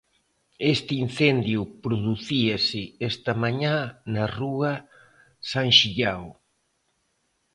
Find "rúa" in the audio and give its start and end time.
4.39-4.73